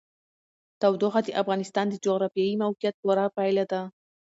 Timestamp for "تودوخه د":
0.81-1.29